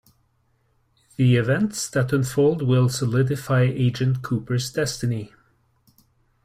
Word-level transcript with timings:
The 1.17 1.35
events 1.35 1.87
that 1.91 2.11
unfold 2.11 2.63
will 2.63 2.87
solidfy 2.89 3.69
Agent 3.69 4.23
Cooper's 4.23 4.73
destiny. 4.73 5.31